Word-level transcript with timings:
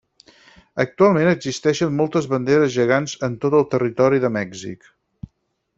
Actualment 0.83 1.29
existeixen 1.33 1.93
moltes 1.99 2.29
banderes 2.33 2.73
gegants 2.79 3.15
en 3.29 3.37
tot 3.45 3.61
el 3.61 3.69
territori 3.75 4.25
de 4.25 4.37
Mèxic. 4.41 4.91